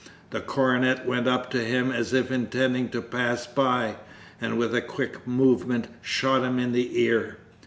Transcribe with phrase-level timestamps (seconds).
[0.31, 3.97] The cornet went up to him as if intending to pass by,
[4.41, 7.37] and with a quick movement shot him in the ear.